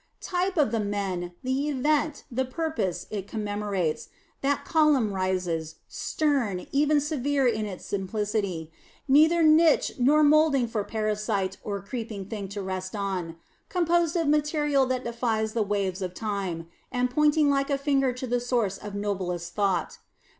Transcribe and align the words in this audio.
Type 0.19 0.57
of 0.57 0.71
the 0.71 0.79
men, 0.79 1.33
the 1.43 1.69
event, 1.69 2.23
the 2.31 2.43
purpose, 2.43 3.05
it 3.11 3.27
commemorates, 3.27 4.09
that 4.41 4.65
column 4.65 5.13
rises, 5.13 5.75
stern, 5.87 6.65
even 6.71 6.99
severe 6.99 7.45
in 7.45 7.67
its 7.67 7.85
simplicity; 7.85 8.71
neither 9.07 9.43
niche 9.43 9.91
nor 9.99 10.23
molding 10.23 10.67
for 10.67 10.83
parasite 10.83 11.57
or 11.63 11.83
creeping 11.83 12.25
thing 12.25 12.47
to 12.47 12.63
rest 12.63 12.95
on; 12.95 13.35
composed 13.69 14.15
of 14.15 14.27
material 14.27 14.87
that 14.87 15.03
defies 15.03 15.53
the 15.53 15.61
waves 15.61 16.01
of 16.01 16.15
time, 16.15 16.65
and 16.91 17.11
pointing 17.11 17.51
like 17.51 17.69
a 17.69 17.77
finger 17.77 18.11
to 18.11 18.25
the 18.25 18.39
source 18.39 18.79
of 18.79 18.95
noblest 18.95 19.53
thought. 19.53 19.99